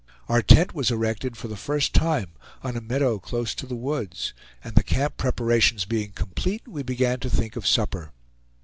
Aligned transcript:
Our 0.27 0.41
tent 0.41 0.73
was 0.73 0.89
erected 0.89 1.37
for 1.37 1.47
the 1.47 1.55
first 1.55 1.93
time 1.93 2.31
on 2.63 2.75
a 2.75 2.81
meadow 2.81 3.19
close 3.19 3.53
to 3.53 3.67
the 3.67 3.75
woods, 3.75 4.33
and 4.63 4.73
the 4.75 4.81
camp 4.81 5.15
preparations 5.17 5.85
being 5.85 6.11
complete 6.13 6.67
we 6.67 6.81
began 6.81 7.19
to 7.19 7.29
think 7.29 7.55
of 7.55 7.67
supper. 7.67 8.11